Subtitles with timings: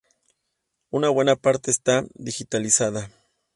[0.89, 3.11] Una buena parte está digitalizada.